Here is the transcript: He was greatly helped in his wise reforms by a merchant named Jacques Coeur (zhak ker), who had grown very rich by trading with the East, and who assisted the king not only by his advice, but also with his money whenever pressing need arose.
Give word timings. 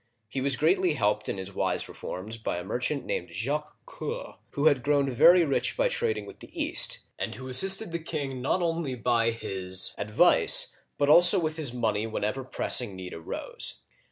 He 0.27 0.41
was 0.41 0.55
greatly 0.55 0.93
helped 0.95 1.29
in 1.29 1.37
his 1.37 1.53
wise 1.53 1.87
reforms 1.87 2.39
by 2.39 2.57
a 2.57 2.63
merchant 2.63 3.05
named 3.05 3.29
Jacques 3.31 3.77
Coeur 3.85 4.29
(zhak 4.29 4.33
ker), 4.33 4.37
who 4.53 4.65
had 4.65 4.81
grown 4.81 5.07
very 5.11 5.45
rich 5.45 5.77
by 5.77 5.89
trading 5.89 6.25
with 6.25 6.39
the 6.39 6.49
East, 6.59 7.01
and 7.19 7.35
who 7.35 7.47
assisted 7.47 7.91
the 7.91 7.99
king 7.99 8.41
not 8.41 8.63
only 8.63 8.95
by 8.95 9.29
his 9.29 9.93
advice, 9.99 10.75
but 10.97 11.07
also 11.07 11.39
with 11.39 11.55
his 11.55 11.71
money 11.71 12.07
whenever 12.07 12.43
pressing 12.43 12.95
need 12.95 13.13
arose. 13.13 13.83